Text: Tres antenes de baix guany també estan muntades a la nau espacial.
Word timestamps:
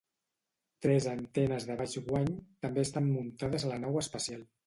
Tres 0.85 1.05
antenes 1.11 1.67
de 1.71 1.75
baix 1.83 1.93
guany 2.09 2.31
també 2.67 2.85
estan 2.87 3.13
muntades 3.19 3.67
a 3.69 3.73
la 3.75 3.79
nau 3.87 4.01
espacial. 4.05 4.43